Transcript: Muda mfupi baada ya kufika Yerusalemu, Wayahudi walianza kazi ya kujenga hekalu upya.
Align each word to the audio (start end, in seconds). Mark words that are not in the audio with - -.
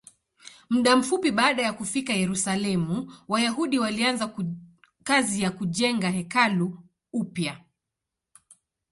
Muda 0.69 0.95
mfupi 0.97 1.31
baada 1.31 1.63
ya 1.63 1.73
kufika 1.73 2.13
Yerusalemu, 2.13 3.13
Wayahudi 3.27 3.79
walianza 3.79 4.35
kazi 5.03 5.41
ya 5.41 5.51
kujenga 5.51 6.09
hekalu 6.09 6.79
upya. 7.13 7.63